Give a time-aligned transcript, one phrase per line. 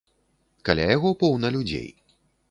[0.69, 1.85] Каля яго поўна людзей.